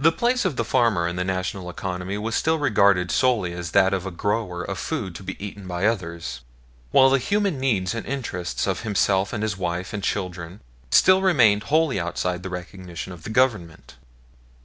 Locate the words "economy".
1.70-2.18